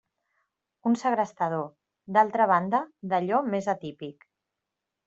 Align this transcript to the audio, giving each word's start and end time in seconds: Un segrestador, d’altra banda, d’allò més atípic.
Un 0.91 0.95
segrestador, 1.01 1.67
d’altra 2.17 2.49
banda, 2.55 2.83
d’allò 3.13 3.45
més 3.53 3.73
atípic. 3.79 4.29